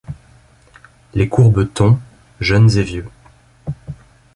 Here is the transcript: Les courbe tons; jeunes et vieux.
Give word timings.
Les 1.13 1.29
courbe 1.29 1.71
tons; 1.73 1.99
jeunes 2.39 2.71
et 2.75 2.81
vieux. 2.81 3.05